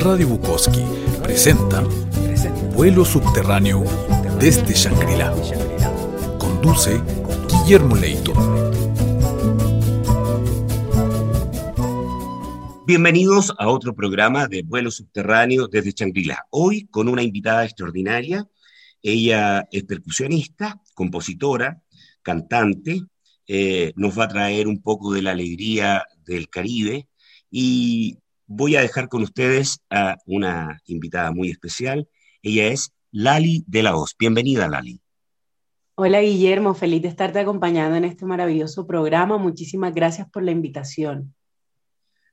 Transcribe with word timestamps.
Radio 0.00 0.28
Bukowski 0.28 0.80
presenta 1.24 1.82
Vuelo 2.72 3.04
Subterráneo 3.04 3.82
desde 4.38 4.72
Shangri-La. 4.72 5.34
Conduce 6.38 7.00
Guillermo 7.48 7.96
Leito. 7.96 8.32
Bienvenidos 12.86 13.52
a 13.58 13.68
otro 13.68 13.92
programa 13.92 14.46
de 14.46 14.62
Vuelo 14.62 14.92
Subterráneo 14.92 15.66
desde 15.66 15.90
Shangri-La. 15.90 16.46
Hoy 16.50 16.86
con 16.86 17.08
una 17.08 17.24
invitada 17.24 17.64
extraordinaria. 17.64 18.46
Ella 19.02 19.66
es 19.72 19.82
percusionista, 19.82 20.80
compositora, 20.94 21.82
cantante, 22.22 23.02
eh, 23.48 23.92
nos 23.96 24.16
va 24.16 24.24
a 24.24 24.28
traer 24.28 24.68
un 24.68 24.80
poco 24.80 25.12
de 25.12 25.22
la 25.22 25.32
alegría 25.32 26.04
del 26.24 26.48
Caribe 26.48 27.08
y 27.50 28.18
voy 28.48 28.76
a 28.76 28.80
dejar 28.80 29.08
con 29.08 29.22
ustedes 29.22 29.80
a 29.90 30.16
una 30.26 30.80
invitada 30.86 31.30
muy 31.30 31.50
especial. 31.50 32.08
Ella 32.42 32.68
es 32.68 32.92
Lali 33.12 33.62
de 33.66 33.82
la 33.82 33.94
Hoz. 33.94 34.16
Bienvenida, 34.18 34.68
Lali. 34.68 35.00
Hola, 35.94 36.20
Guillermo. 36.22 36.74
Feliz 36.74 37.02
de 37.02 37.08
estarte 37.08 37.38
acompañando 37.40 37.96
en 37.96 38.04
este 38.04 38.24
maravilloso 38.24 38.86
programa. 38.86 39.36
Muchísimas 39.36 39.94
gracias 39.94 40.28
por 40.30 40.42
la 40.42 40.50
invitación. 40.50 41.34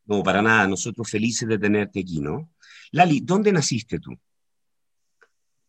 No, 0.05 0.23
para 0.23 0.41
nada. 0.41 0.67
Nosotros 0.67 1.09
felices 1.09 1.49
de 1.49 1.59
tenerte 1.59 1.99
aquí, 1.99 2.21
¿no? 2.21 2.49
Lali, 2.91 3.19
¿dónde 3.19 3.51
naciste 3.51 3.99
tú? 3.99 4.11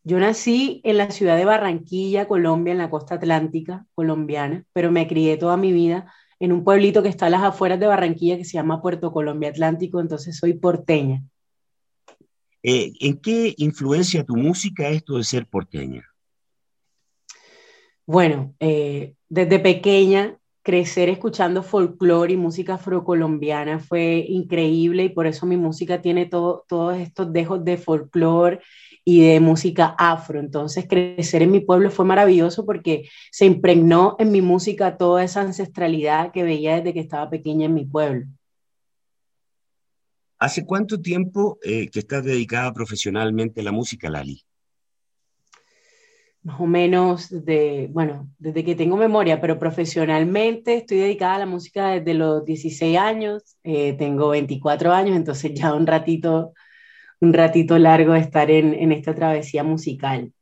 Yo 0.05 0.21
nací 0.21 0.81
en 0.85 0.99
la 0.99 1.11
ciudad 1.11 1.37
de 1.37 1.45
Barranquilla, 1.45 2.29
Colombia, 2.29 2.71
en 2.71 2.79
la 2.79 2.91
costa 2.91 3.17
atlántica 3.17 3.85
colombiana, 3.97 4.65
pero 4.73 4.93
me 4.93 5.09
crié 5.09 5.37
toda 5.37 5.57
mi 5.57 5.73
vida 5.73 6.13
en 6.39 6.53
un 6.53 6.65
pueblito 6.65 7.03
que 7.03 7.09
está 7.09 7.27
a 7.27 7.31
las 7.31 7.43
afueras 7.43 7.81
de 7.81 7.87
Barranquilla 7.87 8.37
que 8.37 8.45
se 8.45 8.55
llama 8.55 8.83
Puerto 8.83 9.13
Colombia 9.13 9.51
Atlántico, 9.51 10.01
entonces 10.01 10.37
soy 10.37 10.55
porteña. 10.55 11.23
Eh, 12.63 12.93
¿En 13.01 13.19
qué 13.21 13.55
influencia 13.59 14.25
tu 14.25 14.37
música 14.37 14.89
esto 14.89 15.17
de 15.17 15.25
ser 15.25 15.47
porteña? 15.47 16.05
Bueno, 18.07 18.55
eh, 18.61 19.15
desde 19.29 19.59
pequeña 19.59 20.39
crecer 20.63 21.09
escuchando 21.09 21.63
folclore 21.63 22.33
y 22.33 22.37
música 22.37 22.75
afrocolombiana 22.75 23.79
fue 23.79 24.27
increíble 24.29 25.05
y 25.05 25.09
por 25.11 25.29
eso 25.29 25.47
mi 25.47 25.57
música 25.57 26.03
tiene 26.03 26.27
todo, 26.27 26.65
todos 26.67 26.97
estos 26.97 27.33
dejos 27.33 27.65
de 27.65 27.77
folclore 27.77 28.61
y 29.09 29.25
de 29.25 29.39
música 29.39 29.95
afro. 29.97 30.41
Entonces, 30.41 30.87
crecer 30.89 31.43
en 31.43 31.53
mi 31.53 31.61
pueblo 31.61 31.93
fue 31.93 32.05
maravilloso 32.05 32.67
porque 32.67 33.09
se 33.31 33.47
impregnó 33.47 34.17
en 34.19 34.33
mi 34.33 34.43
música 34.43 34.99
toda 34.99 35.23
esa 35.23 35.43
ancestralidad 35.43 36.33
que 36.33 36.43
veía 36.43 36.77
desde 36.77 36.93
que 36.93 37.01
estaba 37.01 37.31
pequeña 37.31 37.67
en 37.67 37.75
mi 37.75 37.85
pueblo. 37.87 38.27
¿Hace 40.41 40.67
cuánto 40.67 41.01
tiempo 41.01 41.57
eh, 41.63 41.89
que 41.89 42.01
estás 42.01 42.25
dedicada 42.25 42.75
profesionalmente 42.75 43.61
a 43.61 43.65
la 43.65 43.71
música, 43.71 44.11
Lali? 44.11 44.43
Más 46.43 46.61
o 46.61 46.67
menos 46.67 47.29
de, 47.31 47.89
bueno, 47.93 48.29
desde 48.39 48.65
que 48.65 48.75
tengo 48.75 48.97
memoria, 48.97 49.41
pero 49.41 49.57
profesionalmente 49.57 50.79
estoy 50.79 50.99
dedicada 50.99 51.37
a 51.37 51.41
la 51.41 51.47
música 51.47 51.91
desde 51.91 52.15
los 52.15 52.45
16 52.45 52.99
años, 52.99 53.57
eh, 53.63 53.93
tengo 53.95 54.31
24 54.31 54.93
años, 54.93 55.17
entonces 55.17 55.55
ya 55.55 55.73
un 55.75 55.87
ratito 55.87 56.55
un 57.21 57.33
ratito 57.33 57.79
largo 57.79 58.13
de 58.13 58.21
estar 58.21 58.51
en, 58.51 58.93
esta 58.93 59.15
travesía 59.15 59.65
musical. 59.65 60.33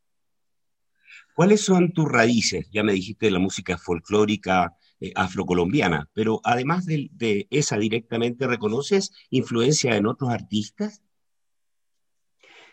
¿Cuáles 1.35 1.63
son 1.63 1.93
tus 1.93 2.11
raíces? 2.11 2.69
Ya 2.73 2.83
me 2.83 2.93
dijiste 2.93 3.27
de 3.27 3.33
la 3.33 3.39
música 3.39 3.77
folclórica 3.77 4.77
eh, 5.01 5.13
afrocolombiana, 5.15 6.09
pero 6.13 6.41
además 6.45 6.87
de, 6.87 7.47
esa 7.51 7.77
directamente, 7.77 8.47
¿reconoces 8.47 9.13
influencia 9.31 9.97
en 9.97 10.07
otros 10.07 10.31
artistas? 10.31 11.03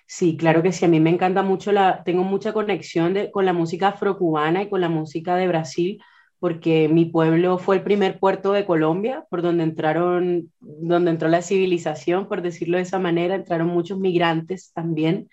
Sí, 0.05 0.36
claro 0.36 0.61
que 0.61 0.71
sí. 0.71 0.86
A 0.86 0.89
mí 0.89 0.99
me 0.99 1.09
encanta 1.09 1.41
mucho 1.41 1.71
la, 1.71 2.03
tengo 2.03 2.23
mucha 2.23 2.53
conexión 2.53 3.15
con 3.31 3.45
la 3.45 3.53
música 3.53 3.89
afrocubana 3.89 4.64
y 4.64 4.70
con 4.70 4.81
la 4.81 4.89
música 4.89 5.36
de 5.36 5.47
Brasil, 5.47 6.02
porque 6.41 6.89
mi 6.89 7.05
pueblo 7.05 7.59
fue 7.59 7.75
el 7.75 7.83
primer 7.83 8.17
puerto 8.17 8.52
de 8.52 8.65
Colombia, 8.65 9.27
por 9.29 9.43
donde 9.43 9.63
entraron, 9.63 10.52
donde 10.59 11.11
entró 11.11 11.29
la 11.29 11.43
civilización, 11.43 12.27
por 12.27 12.41
decirlo 12.41 12.77
de 12.77 12.83
esa 12.83 12.97
manera, 12.97 13.35
entraron 13.35 13.67
muchos 13.67 13.99
migrantes 13.99 14.71
también, 14.73 15.29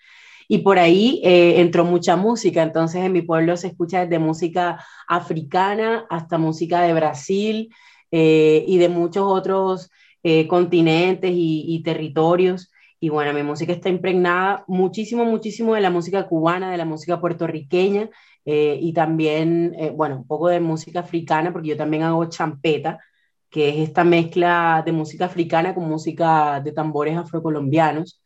y 0.47 0.59
por 0.59 0.77
ahí 0.77 1.19
eh, 1.23 1.61
entró 1.61 1.83
mucha 1.83 2.15
música, 2.15 2.61
entonces 2.61 3.03
en 3.03 3.11
mi 3.11 3.23
pueblo 3.23 3.57
se 3.57 3.69
escucha 3.69 4.01
desde 4.01 4.19
música 4.19 4.85
africana 5.07 6.05
hasta 6.11 6.37
música 6.37 6.83
de 6.83 6.93
Brasil 6.93 7.73
eh, 8.11 8.63
y 8.67 8.77
de 8.77 8.89
muchos 8.89 9.23
otros 9.25 9.89
eh, 10.21 10.47
continentes 10.47 11.31
y, 11.31 11.65
y 11.67 11.81
territorios. 11.81 12.71
Y 12.99 13.09
bueno, 13.09 13.33
mi 13.33 13.41
música 13.41 13.73
está 13.73 13.89
impregnada 13.89 14.63
muchísimo, 14.67 15.25
muchísimo 15.25 15.73
de 15.73 15.81
la 15.81 15.89
música 15.89 16.27
cubana, 16.27 16.69
de 16.69 16.77
la 16.77 16.85
música 16.85 17.19
puertorriqueña, 17.19 18.09
eh, 18.51 18.79
y 18.81 18.93
también, 18.93 19.75
eh, 19.77 19.91
bueno, 19.91 20.15
un 20.15 20.25
poco 20.25 20.47
de 20.47 20.59
música 20.59 21.01
africana, 21.01 21.53
porque 21.53 21.67
yo 21.67 21.77
también 21.77 22.01
hago 22.01 22.25
champeta, 22.29 22.97
que 23.47 23.69
es 23.69 23.89
esta 23.89 24.03
mezcla 24.03 24.81
de 24.83 24.91
música 24.91 25.25
africana 25.25 25.75
con 25.75 25.87
música 25.87 26.59
de 26.59 26.71
tambores 26.71 27.15
afrocolombianos, 27.15 28.19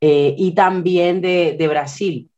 eh, 0.00 0.36
y 0.38 0.54
también 0.54 1.20
de, 1.20 1.56
de, 1.58 1.66
Brasil. 1.66 2.30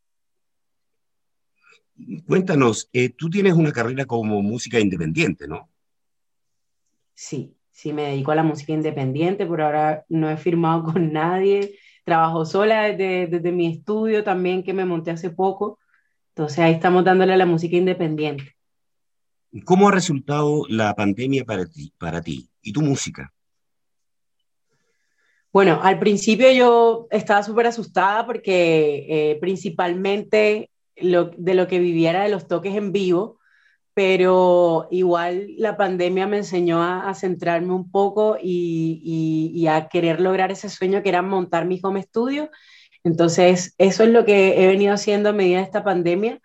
Cuéntanos, 2.27 2.89
tú 3.19 3.29
tienes 3.29 3.53
una 3.53 3.73
carrera 3.73 4.07
como 4.07 4.41
música 4.41 4.81
independiente, 4.81 5.47
¿no? 5.47 5.69
Sí, 7.13 7.55
sí, 7.71 7.93
me 7.93 8.05
dedico 8.05 8.31
a 8.31 8.37
la 8.37 8.43
música 8.43 8.73
independiente, 8.73 9.45
por 9.45 9.61
ahora 9.61 10.07
no 10.09 10.31
he 10.31 10.39
firmado 10.39 10.85
con 10.95 11.13
nadie, 11.13 11.79
trabajo 12.05 12.47
sola 12.47 12.85
desde, 12.85 13.27
desde 13.27 13.53
mi 13.53 13.67
estudio 13.67 14.25
también 14.25 14.63
que 14.63 14.73
me 14.73 14.87
monté 14.87 15.11
hace 15.11 15.29
poco 15.29 15.79
entonces 16.39 16.61
ahí 16.61 16.75
estamos 16.75 17.03
dándole 17.03 17.33
a 17.33 17.37
la 17.37 17.47
música 17.47 17.75
independiente. 17.75 18.55
¿Cómo 19.65 19.89
ha 19.89 19.91
resultado 19.91 20.63
la 20.69 20.95
pandemia 20.95 21.45
para 21.45 21.67
ti, 21.67 21.93
para 21.99 22.23
ti 22.23 22.49
y 22.63 22.73
tu 22.73 22.81
música? 22.81 23.33
Bueno, 25.53 25.81
al 25.83 25.99
principio 25.99 26.49
yo 26.53 27.09
estaba 27.11 27.43
súper 27.43 27.67
asustada 27.67 28.25
porque 28.25 29.07
eh, 29.09 29.39
principalmente 29.41 30.71
lo, 30.95 31.33
de 31.37 31.55
lo 31.55 31.67
que 31.67 31.81
viviera 31.81 32.23
de 32.23 32.29
los 32.29 32.47
toques 32.47 32.77
en 32.77 32.93
vivo, 32.93 33.41
pero 33.93 34.87
igual 34.93 35.49
la 35.57 35.77
pandemia 35.77 36.29
me 36.29 36.37
enseñó 36.37 36.85
a, 36.85 37.13
centrarme 37.15 37.73
un 37.73 37.91
poco 37.91 38.37
y, 38.41 39.51
y, 39.53 39.67
a 39.67 39.89
querer 39.89 40.21
lograr 40.21 40.53
ese 40.53 40.69
sueño 40.69 41.03
que 41.03 41.09
era 41.09 41.21
montar 41.21 41.65
mi 41.65 41.81
home 41.83 42.01
studio 42.05 42.49
entonces, 43.09 43.75
eso 43.79 44.05
es 44.05 44.11
lo 44.11 44.27
que 44.27 44.63
he 44.63 44.67
venido 44.67 44.93
haciendo 44.93 45.31
a 45.31 45.33
medida 45.33 45.59
de 45.59 45.65
esta 45.65 45.83
pandemia. 45.83 46.43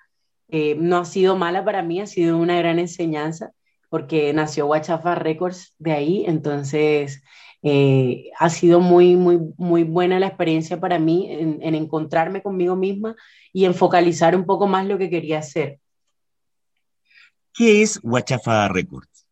Eh, 0.48 0.76
no 0.80 0.98
ha 0.98 1.06
sido 1.06 1.36
mala 1.36 1.66
para 1.66 1.84
mí, 1.84 2.00
ha 2.00 2.08
sido 2.08 2.38
una 2.38 2.58
gran 2.58 2.80
enseñanza, 2.80 3.52
porque 3.90 4.32
nació 4.32 4.66
Guachafa 4.68 5.16
Records 5.16 5.76
de 5.78 5.92
ahí, 5.92 6.24
entonces 6.26 7.22
eh, 7.64 8.30
ha 8.40 8.50
sido 8.50 8.80
muy, 8.80 9.18
muy, 9.18 9.40
muy 9.58 9.84
buena 9.84 10.22
la 10.22 10.28
experiencia 10.28 10.80
para 10.80 11.00
mí 11.00 11.28
en, 11.30 11.60
en, 11.62 11.76
encontrarme 11.76 12.42
conmigo 12.42 12.78
misma 12.78 13.18
y 13.52 13.66
en 13.66 13.74
focalizar 13.74 14.38
un 14.38 14.46
poco 14.46 14.66
más 14.66 14.86
lo 14.86 14.98
que 14.98 15.10
quería 15.10 15.40
hacer. 15.40 15.80
¿Qué 17.54 17.82
es 17.82 18.00
Guachafa 18.00 18.70
Records? 18.70 19.28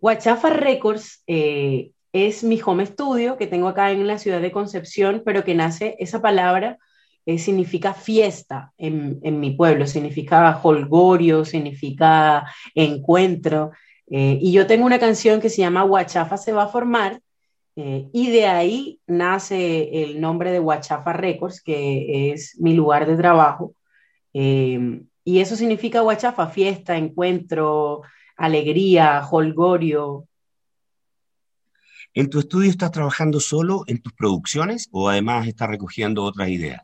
Guachafa 0.00 0.48
Records 0.48 1.22
eh, 1.26 1.92
es 2.12 2.42
mi 2.44 2.60
home 2.64 2.86
studio 2.86 3.36
que 3.36 3.46
tengo 3.46 3.68
acá 3.68 3.92
en 3.92 4.06
la 4.06 4.18
ciudad 4.18 4.40
de 4.40 4.52
Concepción, 4.52 5.22
pero 5.24 5.44
que 5.44 5.54
nace, 5.54 5.96
esa 5.98 6.20
palabra 6.20 6.78
eh, 7.26 7.38
significa 7.38 7.94
fiesta 7.94 8.72
en, 8.78 9.20
mi 9.40 9.52
pueblo, 9.52 9.86
significa 9.86 10.58
holgorio, 10.62 11.44
significa 11.44 12.46
encuentro. 12.74 13.72
Eh, 14.10 14.38
y 14.40 14.52
yo 14.52 14.66
tengo 14.66 14.86
una 14.86 14.98
canción 14.98 15.40
que 15.40 15.50
se 15.50 15.58
llama 15.58 15.84
Huachafa 15.84 16.36
se 16.36 16.52
va 16.52 16.64
a 16.64 16.68
formar, 16.68 17.20
eh, 17.76 18.08
y 18.12 18.30
de 18.30 18.46
ahí 18.46 19.00
nace 19.06 20.02
el 20.02 20.20
nombre 20.20 20.50
de 20.50 20.60
Huachafa 20.60 21.12
Records, 21.12 21.62
que 21.62 22.32
es 22.32 22.58
mi 22.60 22.74
lugar 22.74 23.06
de 23.06 23.16
trabajo. 23.16 23.74
y 24.32 25.40
eso 25.40 25.56
significa 25.56 26.02
Huachafa, 26.02 26.48
fiesta, 26.48 26.96
encuentro, 26.96 28.02
alegría, 28.36 29.22
holgorio, 29.30 30.26
¿En 32.12 32.28
tu 32.28 32.40
estudio 32.40 32.68
estás 32.68 32.90
trabajando 32.90 33.38
solo 33.38 33.84
en 33.86 34.02
tus 34.02 34.12
producciones 34.12 34.88
o 34.90 35.08
además 35.08 35.46
estás 35.46 35.68
recogiendo 35.68 36.24
otras 36.24 36.48
ideas? 36.48 36.82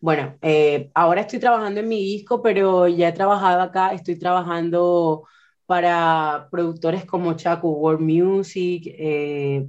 Bueno, 0.00 0.36
eh, 0.40 0.90
ahora 0.94 1.22
estoy 1.22 1.40
trabajando 1.40 1.80
en 1.80 1.88
mi 1.88 1.98
disco, 1.98 2.42
pero 2.42 2.88
ya 2.88 3.08
he 3.08 3.12
trabajado 3.12 3.60
acá, 3.60 3.92
estoy 3.92 4.18
trabajando 4.18 5.24
para 5.66 6.48
productores 6.50 7.04
como 7.04 7.34
Chaco 7.34 7.68
World 7.68 8.00
Music, 8.00 8.84
eh, 8.86 9.66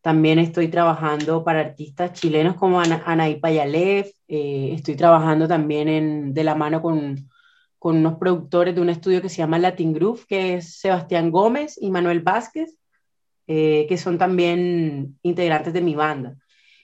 también 0.00 0.38
estoy 0.38 0.68
trabajando 0.68 1.44
para 1.44 1.60
artistas 1.60 2.12
chilenos 2.12 2.54
como 2.56 2.80
Anaí 2.80 3.40
Payalev, 3.40 4.10
eh, 4.28 4.70
estoy 4.74 4.96
trabajando 4.96 5.48
también 5.48 6.32
de 6.32 6.44
la 6.44 6.54
mano 6.54 6.80
con, 6.80 7.28
con 7.78 7.96
unos 7.98 8.16
productores 8.16 8.74
de 8.74 8.80
un 8.80 8.90
estudio 8.90 9.20
que 9.20 9.28
se 9.28 9.38
llama 9.38 9.58
Latin 9.58 9.92
Groove, 9.92 10.24
que 10.26 10.54
es 10.54 10.78
Sebastián 10.78 11.30
Gómez 11.30 11.76
y 11.80 11.90
Manuel 11.90 12.20
Vázquez. 12.20 12.79
Eh, 13.52 13.84
que 13.88 13.98
son 13.98 14.16
también 14.16 15.18
integrantes 15.24 15.72
de 15.72 15.80
mi 15.80 15.96
banda. 15.96 16.36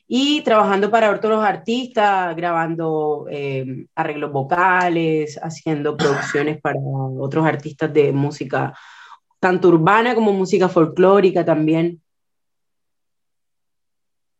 Y 0.08 0.40
trabajando 0.42 0.90
para 0.90 1.12
otros 1.12 1.44
artistas, 1.44 2.34
grabando 2.34 3.28
eh, 3.30 3.86
arreglos 3.94 4.32
vocales, 4.32 5.38
haciendo 5.40 5.96
producciones 5.96 6.60
para 6.60 6.80
otros 6.80 7.46
artistas 7.46 7.94
de 7.94 8.10
música, 8.10 8.76
tanto 9.38 9.68
urbana 9.68 10.16
como 10.16 10.32
música 10.32 10.68
folclórica 10.68 11.44
también. 11.44 12.02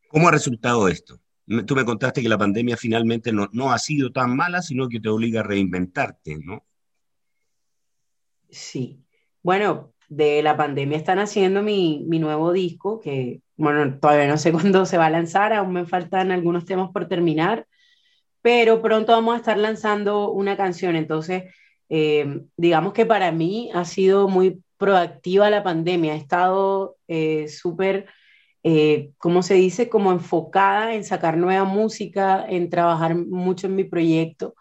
¿Cómo 0.09 0.27
ha 0.27 0.33
resultado 0.33 0.89
esto? 0.89 1.21
Tú 1.65 1.77
me 1.77 1.85
contaste 1.85 2.23
que 2.23 2.29
la 2.29 2.39
pandemia 2.39 2.77
finalmente 2.77 3.31
no, 3.31 3.49
no 3.53 3.71
ha 3.71 3.79
sido 3.79 4.11
tan 4.11 4.35
mala, 4.35 4.63
sino 4.63 4.89
que 4.89 4.99
te 4.99 5.09
obliga 5.09 5.43
a 5.43 5.45
reinventarte, 5.45 6.39
¿no? 6.45 6.67
Sí. 8.51 9.01
Bueno, 9.45 9.93
de 10.09 10.43
la 10.43 10.57
pandemia 10.57 10.97
están 10.99 11.19
haciendo 11.19 11.63
mi, 11.63 12.05
mi, 12.09 12.19
nuevo 12.19 12.53
disco, 12.53 13.01
que 13.01 13.41
bueno, 13.57 13.99
todavía 13.99 14.29
no 14.29 14.39
sé 14.39 14.53
cuándo 14.53 14.87
se 14.87 14.99
va 14.99 15.07
a 15.07 15.11
lanzar, 15.11 15.53
aún 15.53 15.73
me 15.73 15.87
faltan 15.87 16.31
algunos 16.33 16.65
temas 16.65 16.91
por 16.93 17.09
terminar, 17.09 17.67
pero 18.43 18.83
pronto 18.83 19.13
vamos 19.13 19.35
a 19.35 19.39
estar 19.39 19.59
lanzando 19.59 20.31
una 20.31 20.57
canción. 20.57 20.97
Entonces, 20.97 21.45
eh, 21.89 22.43
digamos 22.57 22.93
que 22.93 23.07
para 23.07 23.33
mí 23.33 23.71
ha 23.75 23.85
sido 23.85 24.29
muy 24.29 24.63
proactiva 24.79 25.51
la 25.51 25.63
pandemia, 25.65 26.15
he 26.15 26.19
estado 26.19 26.97
eh, 27.09 27.49
súper, 27.49 28.07
eh, 28.63 29.11
¿cómo 29.19 29.43
se 29.43 29.55
dice? 29.55 29.89
Como 29.89 30.13
enfocada 30.13 30.95
en 30.95 31.05
sacar 31.05 31.37
nueva 31.37 31.65
música, 31.65 32.45
en 32.49 32.71
trabajar 32.71 33.17
mucho 33.17 33.67
en 33.67 33.77
mi 33.77 33.85
proyecto. 33.85 34.55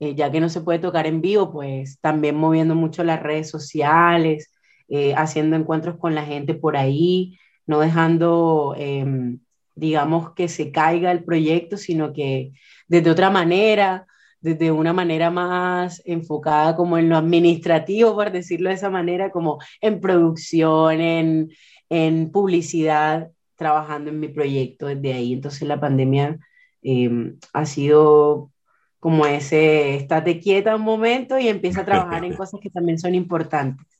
Eh, 0.00 0.14
ya 0.14 0.30
que 0.30 0.40
no 0.40 0.48
se 0.48 0.60
puede 0.60 0.80
tocar 0.80 1.06
en 1.06 1.20
vivo, 1.20 1.52
pues 1.52 1.98
también 2.00 2.36
moviendo 2.36 2.74
mucho 2.74 3.04
las 3.04 3.22
redes 3.22 3.48
sociales, 3.48 4.52
eh, 4.94 5.12
haciendo 5.16 5.56
encuentros 5.56 5.96
con 5.98 6.14
la 6.14 6.24
gente 6.24 6.54
por 6.54 6.76
ahí, 6.76 7.36
no 7.66 7.80
dejando, 7.80 8.76
em, 8.78 9.40
digamos, 9.74 10.34
que 10.34 10.48
se 10.48 10.70
caiga 10.70 11.10
el 11.10 11.24
proyecto, 11.24 11.76
sino 11.76 12.12
que 12.12 12.52
desde 12.86 13.10
otra 13.10 13.28
manera, 13.28 14.06
desde 14.40 14.70
una 14.70 14.92
manera 14.92 15.30
más 15.32 16.00
enfocada 16.04 16.76
como 16.76 16.96
en 16.96 17.08
lo 17.08 17.16
administrativo, 17.16 18.14
por 18.14 18.30
decirlo 18.30 18.68
de 18.68 18.76
esa 18.76 18.88
manera, 18.88 19.32
como 19.32 19.58
en 19.80 20.00
producción, 20.00 21.00
en, 21.00 21.50
en 21.88 22.30
publicidad, 22.30 23.32
trabajando 23.56 24.10
en 24.10 24.20
mi 24.20 24.28
proyecto 24.28 24.86
desde 24.86 25.12
ahí. 25.12 25.32
Entonces 25.32 25.66
la 25.66 25.80
pandemia 25.80 26.38
em, 26.82 27.36
ha 27.52 27.66
sido 27.66 28.52
como 29.00 29.26
ese, 29.26 29.96
estate 29.96 30.38
quieta 30.40 30.76
un 30.76 30.82
momento 30.82 31.36
y 31.36 31.48
empieza 31.48 31.80
a 31.80 31.84
trabajar 31.84 32.24
en 32.24 32.36
cosas 32.36 32.60
que 32.60 32.70
también 32.70 32.98
son 32.98 33.16
importantes. 33.16 33.93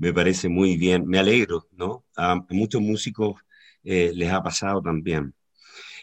Me 0.00 0.14
parece 0.14 0.48
muy 0.48 0.78
bien, 0.78 1.06
me 1.06 1.18
alegro, 1.18 1.68
¿no? 1.72 2.06
A 2.16 2.34
muchos 2.48 2.80
músicos 2.80 3.34
eh, 3.84 4.12
les 4.14 4.32
ha 4.32 4.42
pasado 4.42 4.80
también. 4.80 5.34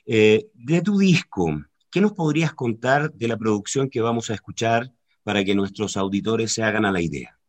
Eh, 0.06 0.46
de 0.54 0.82
tu 0.84 1.00
disco, 1.00 1.48
¿qué 1.90 2.00
nos 2.00 2.14
podrías 2.14 2.54
contar 2.54 3.12
de 3.12 3.28
la 3.28 3.38
producción 3.38 3.90
que 3.90 4.00
vamos 4.00 4.30
a 4.30 4.36
escuchar 4.36 4.92
para 5.24 5.44
que 5.44 5.56
nuestros 5.56 5.98
auditores 5.98 6.54
se 6.54 6.62
hagan 6.62 6.86
a 6.86 6.92
la 6.92 7.02
idea? 7.02 7.40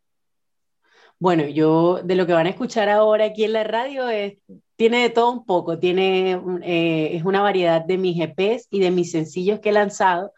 Bueno, 1.19 1.47
yo 1.47 2.01
de 2.03 2.15
lo 2.15 2.27
que 2.27 2.33
van 2.33 2.47
a 2.47 2.51
escuchar 2.51 2.89
ahora 2.89 3.27
aquí 3.27 3.45
en 3.45 3.53
la 3.53 3.65
radio 3.65 4.07
tiene 4.75 5.03
de 5.03 5.11
todo 5.11 5.31
un 5.31 5.45
poco, 5.45 5.79
tiene, 5.79 6.41
eh, 6.63 7.11
es 7.13 7.25
una 7.27 7.43
variedad 7.43 7.85
de 7.85 7.99
mis 7.99 8.19
EPs 8.19 8.69
y 8.71 8.81
de 8.81 8.91
mis 8.91 9.11
sencillos 9.11 9.61
que 9.61 9.69
he 9.69 9.73
lanzado. 9.73 10.33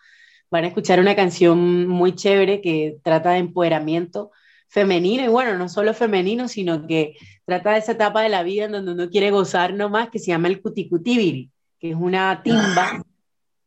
Van 0.50 0.64
a 0.64 0.66
escuchar 0.66 0.98
una 0.98 1.14
canción 1.14 1.86
muy 1.86 2.16
chévere 2.16 2.60
que 2.60 2.98
trata 3.04 3.30
de 3.30 3.38
empoderamiento 3.38 4.32
femenino 4.70 5.24
y 5.24 5.28
bueno, 5.28 5.58
no 5.58 5.68
solo 5.68 5.92
femenino, 5.92 6.48
sino 6.48 6.86
que 6.86 7.16
trata 7.44 7.72
de 7.72 7.80
esa 7.80 7.92
etapa 7.92 8.22
de 8.22 8.28
la 8.28 8.44
vida 8.44 8.66
en 8.66 8.72
donde 8.72 8.92
uno 8.92 9.10
quiere 9.10 9.32
gozar 9.32 9.74
nomás, 9.74 10.10
que 10.10 10.20
se 10.20 10.28
llama 10.28 10.48
el 10.48 10.62
cuticutibiri, 10.62 11.50
que 11.78 11.90
es 11.90 11.96
una 11.96 12.40
timba 12.42 13.04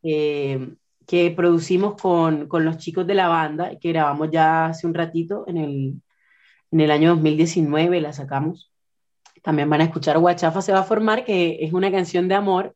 eh, 0.02 0.74
que 1.06 1.30
producimos 1.30 2.00
con, 2.00 2.48
con, 2.48 2.64
los 2.64 2.78
chicos 2.78 3.06
de 3.06 3.14
la 3.14 3.28
banda, 3.28 3.78
que 3.78 3.90
grabamos 3.90 4.30
ya 4.32 4.66
hace 4.66 4.86
un 4.86 4.94
ratito 4.94 5.44
en 5.46 5.58
el, 5.58 5.94
en 6.70 6.80
el 6.80 6.90
año 6.90 7.10
2019, 7.10 8.00
la 8.00 8.14
sacamos. 8.14 8.72
También 9.42 9.68
van 9.68 9.82
a 9.82 9.84
escuchar 9.84 10.18
Guachafa 10.18 10.62
se 10.62 10.72
va 10.72 10.80
a 10.80 10.84
formar, 10.84 11.26
que 11.26 11.58
es 11.60 11.74
una 11.74 11.92
canción 11.92 12.28
de 12.28 12.34
amor, 12.34 12.74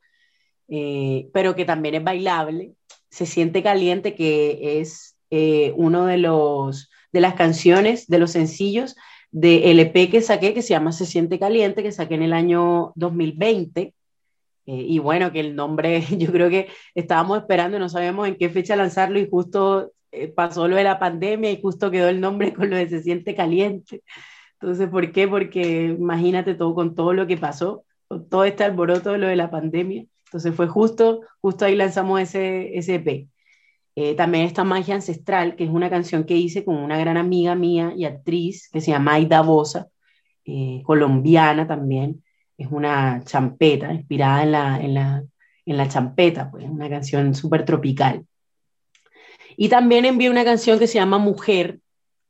eh, 0.68 1.30
pero 1.32 1.54
que 1.54 1.64
también 1.64 1.94
es 1.94 2.04
bailable. 2.04 2.74
Se 3.08 3.24
siente 3.24 3.62
caliente, 3.62 4.14
que 4.14 4.80
es 4.80 5.16
eh, 5.30 5.72
uno 5.76 6.04
de 6.04 6.18
los 6.18 6.90
de 7.12 7.20
las 7.20 7.34
canciones, 7.34 8.06
de 8.08 8.18
los 8.18 8.32
sencillos 8.32 8.96
de 9.30 9.70
LP 9.70 10.10
que 10.10 10.22
saqué, 10.22 10.54
que 10.54 10.62
se 10.62 10.70
llama 10.70 10.92
Se 10.92 11.06
siente 11.06 11.38
caliente, 11.38 11.82
que 11.82 11.92
saqué 11.92 12.14
en 12.14 12.22
el 12.22 12.32
año 12.32 12.92
2020. 12.96 13.94
Eh, 14.66 14.72
y 14.72 14.98
bueno, 14.98 15.32
que 15.32 15.40
el 15.40 15.54
nombre, 15.54 16.00
yo 16.18 16.32
creo 16.32 16.50
que 16.50 16.68
estábamos 16.94 17.38
esperando, 17.38 17.78
no 17.78 17.88
sabíamos 17.88 18.28
en 18.28 18.36
qué 18.36 18.48
fecha 18.48 18.76
lanzarlo 18.76 19.18
y 19.18 19.28
justo 19.28 19.92
pasó 20.34 20.68
lo 20.68 20.76
de 20.76 20.84
la 20.84 20.98
pandemia 20.98 21.50
y 21.50 21.60
justo 21.60 21.90
quedó 21.90 22.08
el 22.08 22.20
nombre 22.20 22.54
con 22.54 22.70
lo 22.70 22.76
de 22.76 22.88
Se 22.88 23.02
siente 23.02 23.34
caliente. 23.34 24.02
Entonces, 24.60 24.88
¿por 24.88 25.12
qué? 25.12 25.28
Porque 25.28 25.96
imagínate 25.98 26.54
todo 26.54 26.74
con 26.74 26.94
todo 26.94 27.12
lo 27.12 27.26
que 27.26 27.36
pasó, 27.36 27.84
con 28.08 28.28
todo 28.28 28.44
este 28.44 28.64
alboroto 28.64 29.12
de 29.12 29.18
lo 29.18 29.28
de 29.28 29.36
la 29.36 29.50
pandemia. 29.50 30.06
Entonces 30.24 30.54
fue 30.54 30.66
justo, 30.66 31.20
justo 31.40 31.64
ahí 31.64 31.76
lanzamos 31.76 32.20
ese, 32.20 32.76
ese 32.76 32.96
EP. 32.96 33.28
Eh, 34.00 34.14
también 34.14 34.44
está 34.44 34.62
Magia 34.62 34.94
Ancestral, 34.94 35.56
que 35.56 35.64
es 35.64 35.70
una 35.70 35.90
canción 35.90 36.22
que 36.22 36.36
hice 36.36 36.64
con 36.64 36.76
una 36.76 36.96
gran 36.98 37.16
amiga 37.16 37.56
mía 37.56 37.92
y 37.96 38.04
actriz 38.04 38.68
que 38.70 38.80
se 38.80 38.92
llama 38.92 39.14
Aida 39.14 39.42
Bosa, 39.42 39.88
eh, 40.44 40.82
colombiana 40.84 41.66
también. 41.66 42.22
Es 42.56 42.68
una 42.70 43.24
champeta, 43.24 43.92
inspirada 43.92 44.44
en 44.44 44.52
la, 44.52 44.80
en 44.80 44.94
la, 44.94 45.24
en 45.66 45.76
la 45.76 45.88
champeta, 45.88 46.48
pues 46.48 46.64
una 46.70 46.88
canción 46.88 47.34
súper 47.34 47.64
tropical. 47.64 48.24
Y 49.56 49.68
también 49.68 50.04
envié 50.04 50.30
una 50.30 50.44
canción 50.44 50.78
que 50.78 50.86
se 50.86 51.00
llama 51.00 51.18
Mujer, 51.18 51.80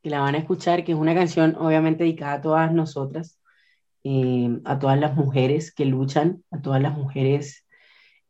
que 0.02 0.08
la 0.08 0.20
van 0.20 0.36
a 0.36 0.38
escuchar, 0.38 0.84
que 0.84 0.92
es 0.92 0.98
una 0.98 1.14
canción 1.14 1.54
obviamente 1.58 2.04
dedicada 2.04 2.32
a 2.32 2.40
todas 2.40 2.72
nosotras, 2.72 3.38
eh, 4.04 4.58
a 4.64 4.78
todas 4.78 4.98
las 4.98 5.14
mujeres 5.16 5.70
que 5.70 5.84
luchan, 5.84 6.42
a 6.50 6.62
todas 6.62 6.80
las 6.80 6.96
mujeres 6.96 7.66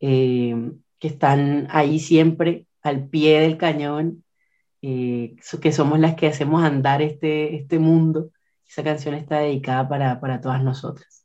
que 0.01 0.81
están 1.01 1.69
ahí 1.71 2.01
siempre 2.01 2.67
al 2.89 3.09
pie 3.09 3.41
del 3.41 3.57
cañón, 3.57 4.25
eh, 4.83 5.37
que 5.61 5.73
somos 5.73 5.99
las 5.99 6.15
que 6.15 6.27
hacemos 6.27 6.63
andar 6.63 7.03
este, 7.03 7.57
este 7.57 7.79
mundo. 7.79 8.31
Esa 8.69 8.83
canción 8.83 9.15
está 9.15 9.39
dedicada 9.39 9.89
para, 9.89 10.21
para 10.21 10.41
todas 10.41 10.63
nosotras. 10.63 11.25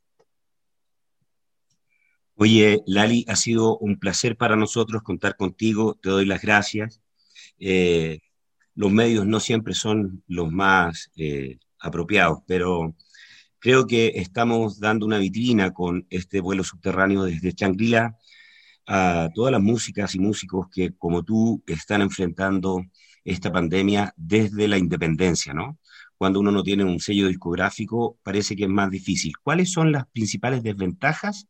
Oye, 2.36 2.82
Lali, 2.86 3.24
ha 3.28 3.36
sido 3.36 3.78
un 3.78 3.98
placer 3.98 4.36
para 4.36 4.56
nosotros 4.56 5.02
contar 5.02 5.36
contigo. 5.36 5.94
Te 6.00 6.10
doy 6.10 6.26
las 6.26 6.42
gracias 6.42 7.00
los 8.74 8.92
medios 8.92 9.26
no 9.26 9.40
siempre 9.40 9.74
son 9.74 10.22
los 10.26 10.50
más 10.50 11.10
eh, 11.16 11.58
apropiados, 11.78 12.40
pero 12.46 12.94
creo 13.58 13.86
que 13.86 14.12
estamos 14.16 14.80
dando 14.80 15.06
una 15.06 15.18
vitrina 15.18 15.72
con 15.72 16.06
este 16.10 16.40
vuelo 16.40 16.64
subterráneo 16.64 17.24
desde 17.24 17.52
Changrila 17.52 18.18
a 18.86 19.28
todas 19.34 19.52
las 19.52 19.62
músicas 19.62 20.14
y 20.14 20.18
músicos 20.18 20.68
que, 20.72 20.94
como 20.96 21.22
tú, 21.22 21.62
están 21.66 22.02
enfrentando 22.02 22.82
esta 23.24 23.50
pandemia 23.50 24.12
desde 24.16 24.68
la 24.68 24.78
independencia, 24.78 25.54
¿no? 25.54 25.78
Cuando 26.16 26.40
uno 26.40 26.50
no 26.50 26.62
tiene 26.62 26.84
un 26.84 27.00
sello 27.00 27.28
discográfico, 27.28 28.18
parece 28.22 28.54
que 28.54 28.64
es 28.64 28.70
más 28.70 28.90
difícil. 28.90 29.32
¿Cuáles 29.42 29.72
son 29.72 29.92
las 29.92 30.06
principales 30.08 30.62
desventajas 30.62 31.46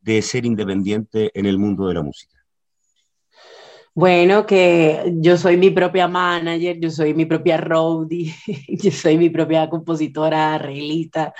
de 0.00 0.22
ser 0.22 0.44
independiente 0.44 1.30
en 1.34 1.46
el 1.46 1.58
mundo 1.58 1.88
de 1.88 1.94
la 1.94 2.02
música? 2.02 2.34
Bueno, 3.96 4.44
que 4.44 5.14
yo 5.20 5.36
soy 5.36 5.56
mi 5.56 5.70
propia 5.70 6.08
manager, 6.08 6.80
yo 6.80 6.90
soy 6.90 7.14
mi 7.14 7.26
propia 7.26 7.56
roadie, 7.56 8.34
yo 8.68 8.90
soy 8.90 9.16
mi 9.16 9.30
propia 9.30 9.70
compositora, 9.70 10.54
arreglista, 10.54 11.32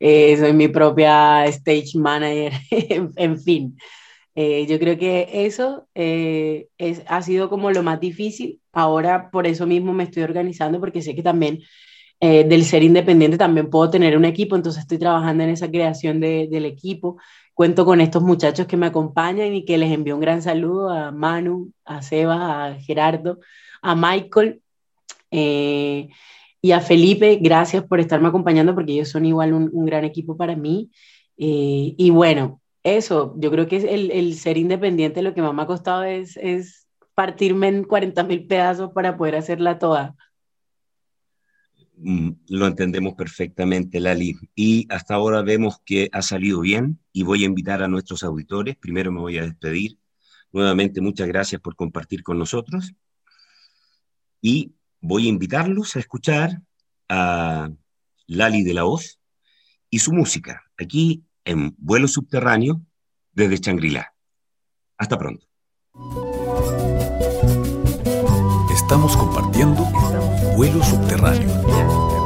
eh, 0.00 0.36
soy 0.36 0.52
mi 0.52 0.66
propia 0.68 1.46
stage 1.46 1.92
manager, 1.94 2.52
en, 3.16 3.40
fin. 3.40 3.76
Eh, 4.34 4.66
yo 4.66 4.78
creo 4.78 4.96
que 4.96 5.28
eso 5.46 5.88
eh, 5.94 6.68
es, 6.78 7.02
ha 7.06 7.22
sido 7.22 7.50
como 7.50 7.70
lo 7.70 7.82
más 7.82 8.00
difícil. 8.00 8.60
Ahora 8.72 9.30
por 9.30 9.46
eso 9.46 9.66
mismo 9.66 9.92
me 9.92 10.04
estoy 10.04 10.22
organizando 10.22 10.80
porque 10.80 11.02
sé 11.02 11.14
que 11.14 11.22
también 11.22 11.60
del 12.22 12.64
ser 12.64 12.82
independiente 12.82 13.38
también 13.38 13.70
puedo 13.70 13.88
tener 13.88 14.14
un 14.14 14.26
equipo, 14.26 14.54
entonces 14.54 14.82
estoy 14.82 14.98
trabajando 14.98 15.42
en 15.42 15.48
esa 15.48 15.70
creación 15.70 16.20
de, 16.20 16.48
del 16.50 16.66
equipo 16.66 17.16
cuento 17.60 17.84
con 17.84 18.00
estos 18.00 18.22
muchachos 18.22 18.66
que 18.66 18.78
me 18.78 18.86
acompañan 18.86 19.52
y 19.54 19.66
que 19.66 19.76
les 19.76 19.92
envío 19.92 20.14
un 20.14 20.22
gran 20.22 20.40
saludo 20.40 20.88
a 20.88 21.10
Manu, 21.12 21.74
a 21.84 22.00
Seba, 22.00 22.64
a 22.64 22.74
Gerardo, 22.80 23.38
a 23.82 23.94
Michael 23.94 24.62
eh, 25.30 26.08
y 26.62 26.72
a 26.72 26.80
Felipe. 26.80 27.38
Gracias 27.38 27.84
por 27.84 28.00
estarme 28.00 28.28
acompañando 28.28 28.74
porque 28.74 28.92
ellos 28.92 29.10
son 29.10 29.26
igual 29.26 29.52
un, 29.52 29.84
gran 29.84 30.04
equipo 30.04 30.38
para 30.38 30.56
mí. 30.56 30.90
Eh, 31.36 31.94
y 31.98 32.08
bueno, 32.08 32.62
eso, 32.82 33.34
yo 33.38 33.50
creo 33.50 33.68
que 33.68 33.76
el, 33.76 34.10
el, 34.10 34.34
ser 34.34 34.56
independiente 34.56 35.22
lo 35.22 35.34
que 35.34 35.42
más 35.42 35.54
me 35.54 35.62
ha 35.62 35.66
costado 35.66 36.02
es, 36.04 36.36
es 36.38 36.86
partirme 37.14 37.68
en 37.68 37.84
40 37.84 38.24
mil 38.24 38.46
pedazos 38.46 38.92
para 38.92 39.16
poder 39.16 39.36
hacerla 39.36 39.78
toda. 39.78 40.16
Mm, 42.02 42.30
lo 42.48 42.66
entendemos 42.66 43.14
perfectamente, 43.14 44.00
Lali. 44.00 44.36
Y 44.54 44.86
hasta 44.88 45.14
ahora 45.14 45.42
vemos 45.42 45.80
que 45.84 46.08
ha 46.12 46.22
salido 46.22 46.60
bien 46.60 46.98
y 47.12 47.24
voy 47.24 47.42
a 47.42 47.46
invitar 47.46 47.82
a 47.82 47.88
nuestros 47.88 48.22
auditores. 48.22 48.76
Primero 48.76 49.12
me 49.12 49.20
voy 49.20 49.36
a 49.36 49.44
despedir. 49.44 49.98
Nuevamente, 50.50 51.02
muchas 51.02 51.28
gracias 51.28 51.60
por 51.60 51.76
compartir 51.76 52.22
con 52.22 52.38
nosotros. 52.38 52.94
Y 54.40 54.72
voy 55.02 55.26
a 55.26 55.28
invitarlos 55.28 55.96
a 55.96 55.98
escuchar 55.98 56.62
a 57.10 57.70
Lali 58.26 58.62
de 58.62 58.74
la 58.74 58.86
Hoz 58.86 59.20
y 59.90 59.98
su 59.98 60.12
música 60.12 60.62
aquí 60.78 61.24
en 61.44 61.74
Vuelo 61.78 62.08
Subterráneo 62.08 62.80
desde 63.32 63.58
Changrila. 63.58 64.14
Hasta 64.96 65.18
pronto. 65.18 65.46
Estamos 68.72 69.16
compartiendo 69.16 69.84
Vuelo 70.56 70.82
Subterráneo 70.82 72.19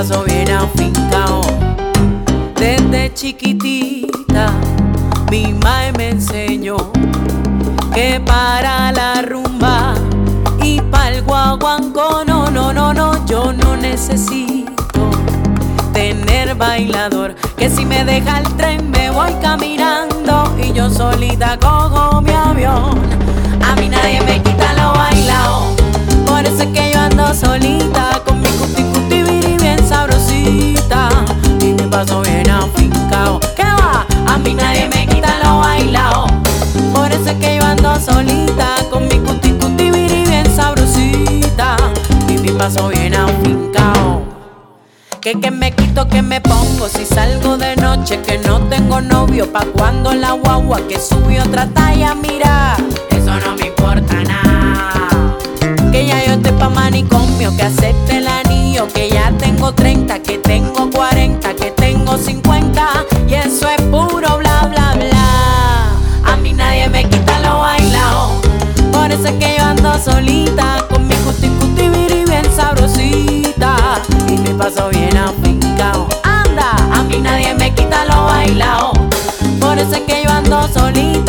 paso 0.00 0.24
bien 0.24 0.50
afincao. 0.50 1.42
Desde 2.56 3.12
chiquitita 3.12 4.50
mi 5.30 5.52
madre 5.52 5.92
me 5.98 6.08
enseñó 6.08 6.78
que 7.92 8.18
para 8.24 8.92
la 8.92 9.20
rumba 9.20 9.94
y 10.62 10.80
para 10.80 11.10
el 11.10 11.22
guaguanco 11.22 12.22
no, 12.26 12.50
no, 12.50 12.72
no, 12.72 12.94
no, 12.94 13.26
yo 13.26 13.52
no 13.52 13.76
necesito 13.76 14.72
tener 15.92 16.54
bailador. 16.54 17.34
Que 17.58 17.68
si 17.68 17.84
me 17.84 18.02
deja 18.02 18.38
el 18.38 18.48
tren 18.56 18.90
me 18.90 19.10
voy 19.10 19.34
caminando 19.42 20.56
y 20.64 20.72
yo 20.72 20.88
solita 20.88 21.58
cojo 21.58 22.22
mi 22.22 22.32
avión. 22.32 23.19
Que 45.38 45.52
me 45.52 45.70
quito, 45.70 46.08
que 46.08 46.22
me 46.22 46.40
pongo 46.40 46.88
si 46.88 47.06
salgo 47.06 47.56
de 47.56 47.76
noche, 47.76 48.20
que 48.20 48.36
no 48.38 48.58
tengo 48.68 49.00
novio, 49.00 49.50
pa' 49.50 49.64
cuando 49.64 50.12
la 50.12 50.32
guagua 50.32 50.80
que 50.88 50.98
subió 50.98 51.44
otra 51.44 51.66
talla, 51.68 52.16
mira, 52.16 52.76
eso 53.10 53.36
no 53.46 53.54
me 53.54 53.68
importa 53.68 54.14
nada. 54.24 55.38
Que 55.92 56.06
ya 56.06 56.24
yo 56.26 56.32
estoy 56.32 56.52
pa' 56.52 56.68
manicomio, 56.68 57.56
que 57.56 57.62
acepte 57.62 58.18
el 58.18 58.26
anillo, 58.26 58.88
que 58.92 59.08
ya 59.08 59.32
tengo 59.38 59.72
30, 59.72 60.18
que 60.20 60.38
tengo 60.38 60.90
40, 60.90 61.54
que 61.54 61.70
tengo 61.70 62.18
50, 62.18 62.88
y 63.28 63.34
eso 63.34 63.68
es 63.68 63.80
puro 63.82 64.36
bla 64.36 64.66
bla 64.68 64.94
bla. 64.94 66.32
A 66.32 66.36
mí 66.42 66.52
nadie 66.52 66.88
me 66.88 67.08
quita 67.08 67.38
lo 67.38 67.60
bailado, 67.60 68.32
por 68.92 69.12
eso 69.12 69.28
es 69.28 69.34
que 69.34 69.56
yo 69.56 69.64
ando 69.64 69.96
solita, 69.98 70.59
paso 74.60 74.90
bien 74.90 75.16
nadie 77.18 77.54
me 77.54 77.74
quita 77.74 78.04
lo 78.04 78.24
bailao. 78.24 78.92
Por 79.58 79.78
eso 79.78 79.94
es 79.94 80.00
que 80.00 80.22
yo 80.24 80.30
ando 80.30 80.68
solita 80.68 81.19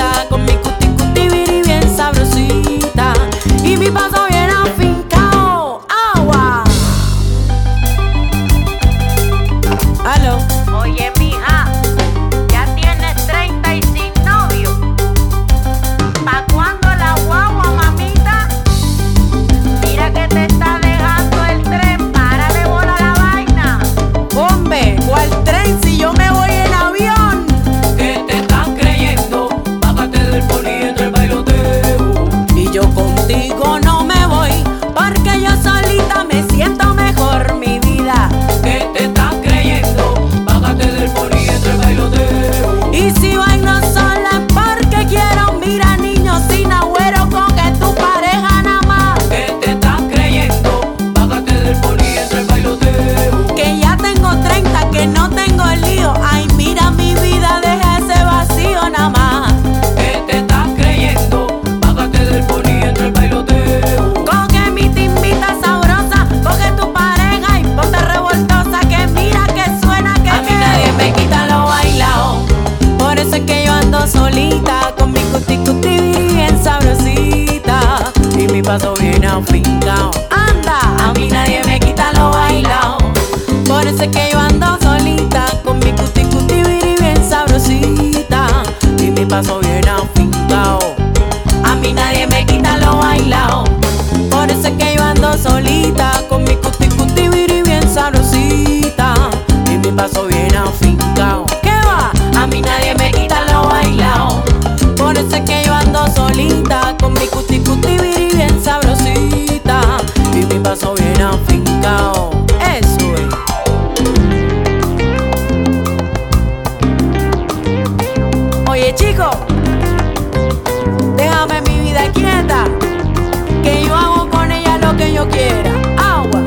que 123.63 123.83
yo 123.85 123.95
hago 123.95 124.29
con 124.29 124.51
ella 124.51 124.77
lo 124.77 124.95
que 124.97 125.13
yo 125.13 125.27
quiera. 125.27 125.71
Agua, 125.97 126.41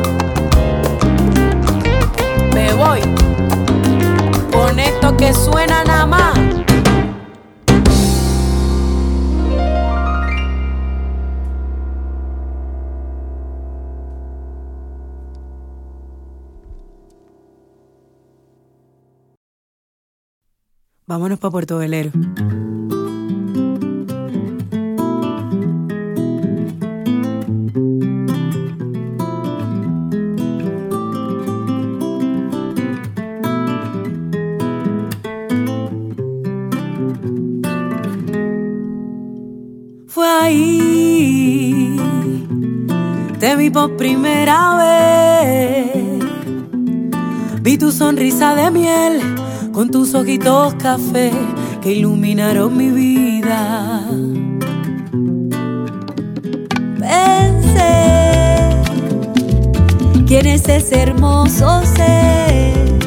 me 2.52 2.73
voy 2.75 3.00
con 4.52 4.78
esto 4.78 5.16
que 5.16 5.32
suena 5.32 5.84
nada 5.84 6.06
más. 6.06 6.38
Vámonos 21.06 21.38
para 21.38 21.52
Puerto 21.52 21.78
Velero. 21.78 22.11
Te 43.44 43.56
vi 43.56 43.68
por 43.68 43.94
primera 43.98 44.58
vez. 44.78 45.92
Vi 47.60 47.76
tu 47.76 47.92
sonrisa 47.92 48.54
de 48.54 48.70
miel 48.70 49.20
con 49.70 49.90
tus 49.90 50.14
ojitos 50.14 50.72
café 50.76 51.30
que 51.82 51.92
iluminaron 51.92 52.74
mi 52.74 52.88
vida. 52.88 54.00
Pensé, 56.98 57.92
¿quién 60.26 60.46
es 60.46 60.66
ese 60.66 61.02
hermoso 61.02 61.82
ser? 61.84 62.98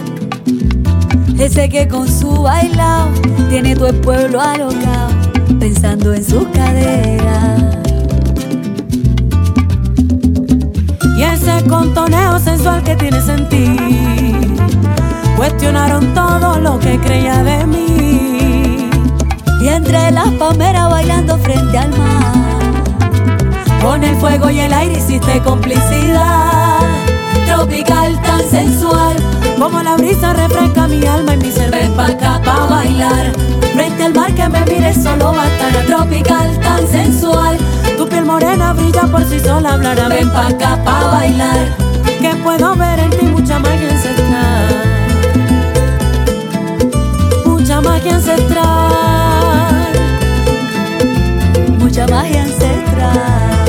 Ese 1.39 1.67
que 1.67 1.87
con 1.87 2.07
su 2.07 2.43
bailao 2.43 3.09
tiene 3.49 3.71
el 3.71 3.95
pueblo 4.01 4.39
alocao, 4.39 5.09
pensando 5.59 6.13
en 6.13 6.23
sus 6.23 6.47
caderas. 6.49 7.86
Ese 11.47 11.67
contoneo 11.67 12.39
sensual 12.39 12.83
que 12.83 12.95
tienes 12.95 13.27
en 13.29 13.47
ti 13.49 13.77
Cuestionaron 15.35 16.13
todo 16.13 16.59
lo 16.59 16.79
que 16.79 16.99
creía 16.99 17.43
de 17.43 17.65
mí. 17.65 18.89
Y 19.61 19.67
entre 19.67 20.11
las 20.11 20.29
palmeras 20.33 20.89
bailando 20.89 21.37
frente 21.37 21.77
al 21.77 21.89
mar 21.91 22.81
Con 23.81 24.03
el 24.03 24.15
fuego 24.17 24.49
y 24.49 24.59
el 24.59 24.73
aire 24.73 24.97
hiciste 24.97 25.41
complicidad. 25.41 26.79
Tropical 27.45 28.21
tan 28.21 28.41
sensual 28.49 29.15
Como 29.59 29.81
la 29.81 29.95
brisa 29.95 30.33
refresca 30.33 30.87
mi 30.87 31.05
alma 31.05 31.33
y 31.33 31.37
mi 31.37 31.51
ser 31.51 31.71
Ven 31.71 31.93
pa' 31.93 32.07
acá 32.07 32.41
pa' 32.43 32.65
bailar. 32.67 33.31
Frente 33.73 34.03
al 34.03 34.13
mar 34.13 34.33
que 34.33 34.49
me 34.49 34.61
mires 34.65 35.03
solo 35.03 35.33
bastará 35.33 35.85
Tropical 35.85 36.59
tan 36.59 36.87
sensual 36.87 37.57
morena 38.27 38.73
brilla 38.73 39.03
por 39.07 39.23
sí 39.23 39.39
sola 39.39 39.73
hablará 39.73 40.09
Ven 40.09 40.29
pa' 40.29 40.47
acá 40.47 40.77
pa' 40.83 41.07
bailar 41.13 41.65
Que 42.19 42.35
puedo 42.43 42.75
ver 42.75 42.99
en 42.99 43.09
ti 43.09 43.25
mucha 43.25 43.57
magia 43.57 43.89
ancestral 43.89 44.67
Mucha 47.45 47.81
magia 47.81 48.15
ancestral 48.15 49.93
Mucha 51.79 52.05
magia 52.07 52.43
ancestral 52.43 53.67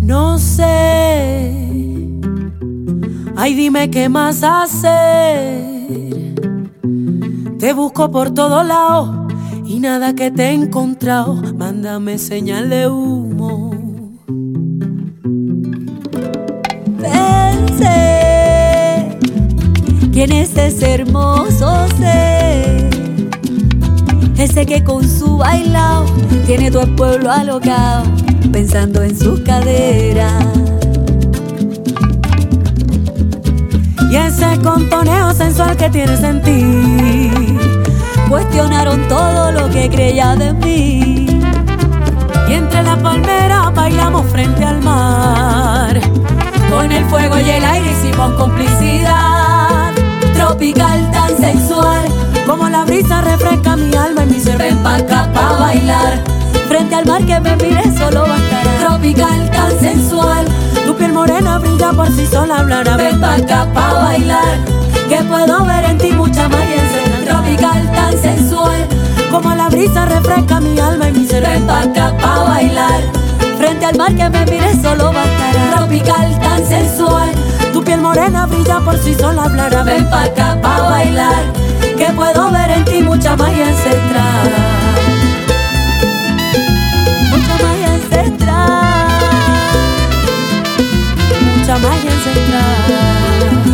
No 0.00 0.38
sé 0.38 0.74
Ay 3.36 3.54
dime 3.54 3.90
qué 3.90 4.08
más 4.08 4.42
hacer 4.42 5.62
Te 7.58 7.72
busco 7.74 8.10
por 8.10 8.30
todos 8.30 8.66
lados 8.66 9.23
nada 9.84 10.14
que 10.14 10.30
te 10.30 10.44
he 10.44 10.52
encontrado, 10.52 11.34
mándame 11.34 12.16
señal 12.16 12.70
de 12.70 12.88
humo. 12.88 13.74
Pensé, 16.98 17.98
¿quién 20.10 20.32
es 20.32 20.56
ese 20.56 20.94
hermoso 20.94 21.86
ser? 21.98 22.88
Ese 24.38 24.64
que 24.64 24.82
con 24.82 25.06
su 25.06 25.36
bailao 25.36 26.06
tiene 26.46 26.70
todo 26.70 26.84
el 26.84 26.94
pueblo 26.94 27.30
alocao, 27.30 28.04
pensando 28.52 29.02
en 29.02 29.14
sus 29.14 29.40
caderas. 29.40 30.46
Y 34.10 34.16
ese 34.16 34.58
contoneo 34.62 35.34
sensual 35.34 35.76
que 35.76 35.90
tienes 35.90 36.22
en 36.22 36.40
ti 36.40 37.33
cuestionaron 38.34 39.06
todo 39.06 39.52
lo 39.52 39.70
que 39.70 39.88
creía 39.88 40.34
de 40.34 40.52
mí. 40.54 41.40
Y 42.48 42.52
entre 42.52 42.82
las 42.82 42.98
palmeras 42.98 43.72
bailamos 43.72 44.26
frente 44.26 44.64
al 44.64 44.82
mar. 44.82 46.00
Con 46.68 46.90
el 46.90 47.04
fuego 47.04 47.38
y 47.38 47.48
el 47.48 47.64
aire 47.64 47.92
hicimos 47.92 48.32
complicidad. 48.32 49.92
Tropical 50.34 51.12
tan 51.12 51.36
sensual. 51.36 52.08
Como 52.44 52.68
la 52.68 52.84
brisa 52.84 53.20
refresca 53.20 53.76
mi 53.76 53.94
alma 53.94 54.24
y 54.24 54.32
mi 54.32 54.40
ser. 54.40 54.58
Ven 54.58 54.78
pa' 54.78 54.96
acá 54.96 55.30
pa' 55.32 55.52
bailar. 55.60 56.14
Frente 56.66 56.92
al 56.96 57.06
mar 57.06 57.24
que 57.24 57.38
me 57.38 57.54
mires 57.54 57.96
solo 57.96 58.22
bastará. 58.22 58.78
Tropical 58.80 59.50
tan 59.52 59.78
sensual. 59.78 60.44
Tu 60.84 60.96
piel 60.96 61.12
morena 61.12 61.60
brilla 61.60 61.92
por 61.92 62.10
sí 62.10 62.26
sola 62.26 62.58
hablará. 62.58 62.96
Ven 62.96 63.20
pa' 63.20 63.36
acá 63.36 63.68
pa' 63.72 63.92
bailar. 63.92 64.58
Que 65.08 65.22
puedo 65.22 65.64
ver 65.66 65.84
en 65.84 65.98
ti 65.98 66.10
mucha 66.10 66.48
magia 66.48 67.13
Tropical 67.64 67.92
tan 67.92 68.18
sensual. 68.20 68.86
Como 69.30 69.54
la 69.54 69.70
brisa 69.70 70.04
refresca 70.04 70.60
mi 70.60 70.78
alma 70.78 71.08
y 71.08 71.12
mi 71.12 71.26
ser. 71.26 71.42
Ven 71.46 71.66
pa' 71.66 71.80
acá 71.80 72.14
pa' 72.20 72.44
bailar. 72.44 73.00
Frente 73.56 73.86
al 73.86 73.96
mar 73.96 74.14
que 74.14 74.28
me 74.28 74.44
mires 74.44 74.82
solo 74.82 75.10
bastará. 75.12 75.70
Tropical 75.74 76.38
tan 76.40 76.66
sensual. 76.66 77.30
Tu 77.72 77.82
piel 77.82 78.02
morena 78.02 78.44
brilla 78.44 78.80
por 78.80 78.98
sí 78.98 79.14
sola 79.14 79.44
hablará. 79.44 79.82
Ven 79.82 80.08
pa' 80.10 80.24
acá 80.24 80.58
pa' 80.60 80.82
bailar. 80.90 81.42
Que 81.96 82.12
puedo 82.12 82.50
ver 82.50 82.70
en 82.70 82.84
ti 82.84 83.02
mucha 83.02 83.34
magia 83.34 83.66
ancestral. 83.66 84.50
Mucha 87.30 87.54
magia 87.64 87.94
ancestral. 87.94 89.08
Mucha 91.56 91.78
magia 91.78 92.10
ancestral. 92.12 93.73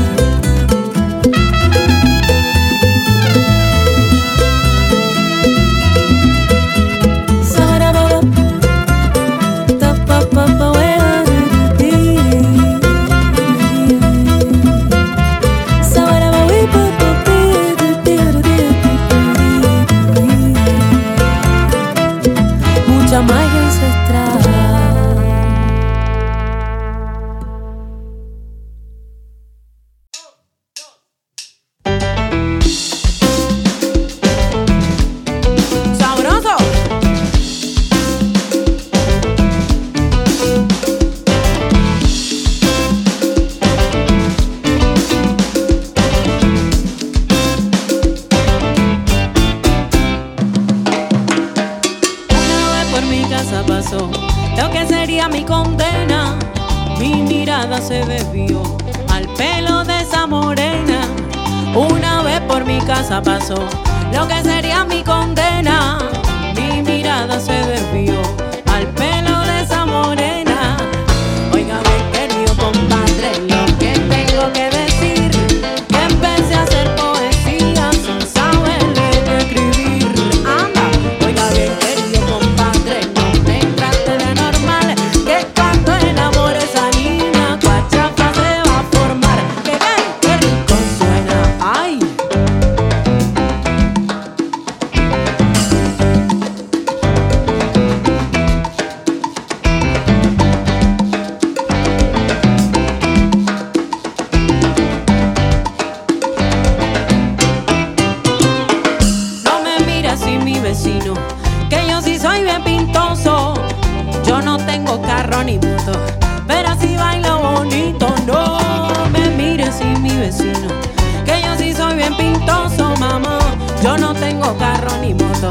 Yo 123.83 123.97
no 123.97 124.12
tengo 124.14 124.57
carro 124.59 124.99
ni 125.01 125.14
moto, 125.14 125.51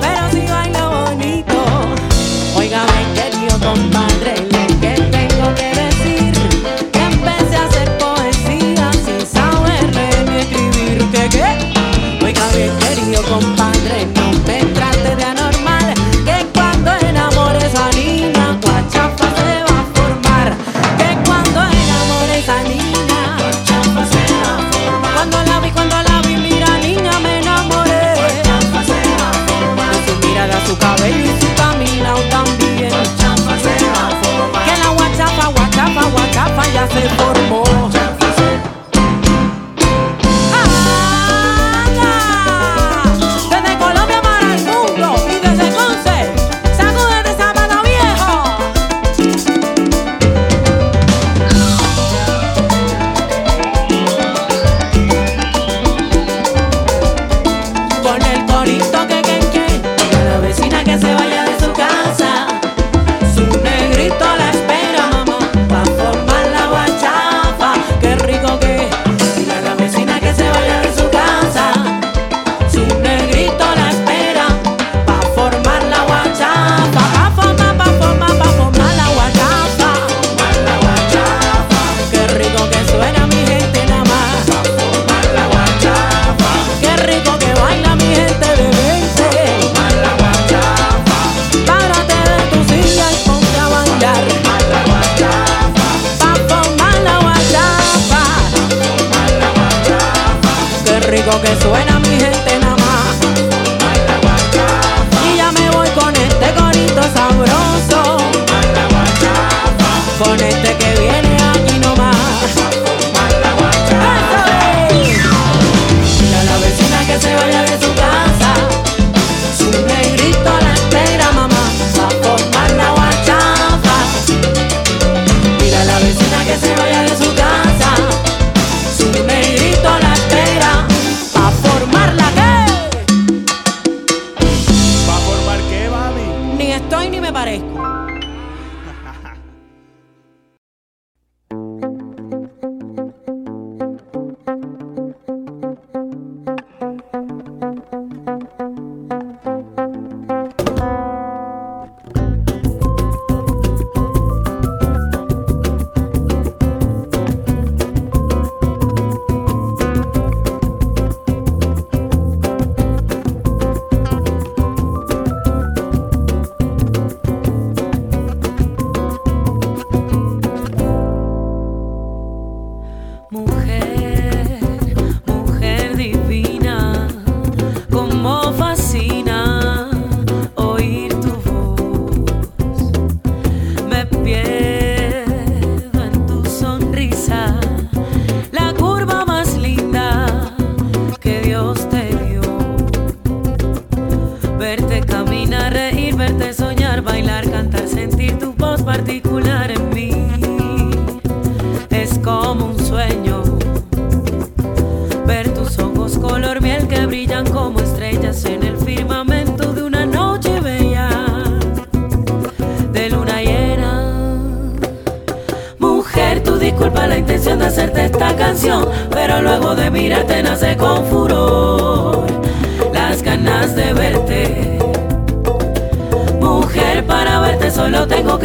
pero 0.00 0.30
si 0.30 0.46
hay 0.46 0.73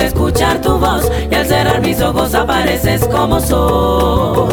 escuchar 0.05 0.61
tu 0.61 0.77
voz 0.77 1.09
y 1.29 1.35
al 1.35 1.45
cerrar 1.45 1.81
mis 1.81 2.01
ojos 2.01 2.33
apareces 2.33 3.05
como 3.07 3.39
soy, 3.39 4.49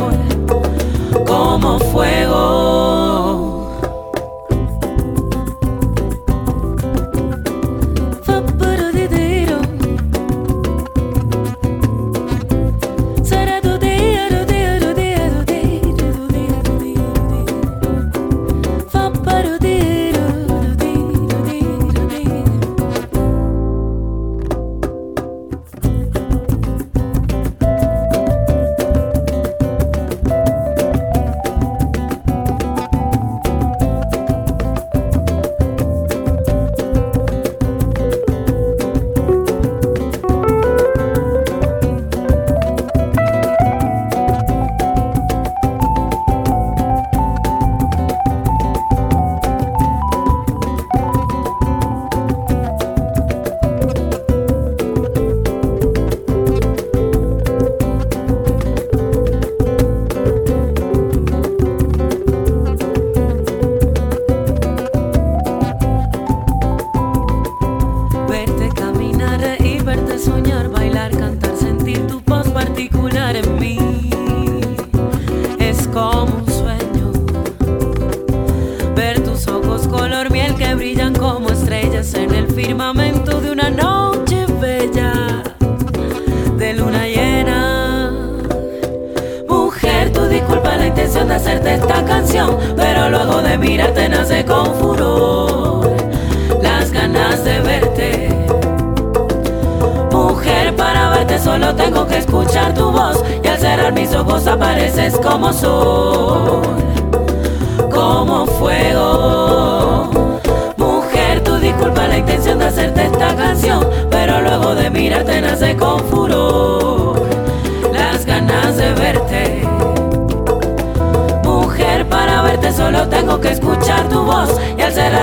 como 1.27 1.79
fue. 1.79 2.16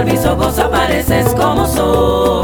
mis 0.06 0.26
ojos 0.26 0.60
apareces 0.60 1.34
como 1.36 1.66
soy. 1.68 2.43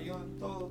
yun 0.00 0.38
to. 0.40 0.70